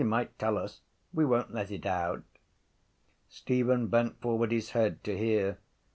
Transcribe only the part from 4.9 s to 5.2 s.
to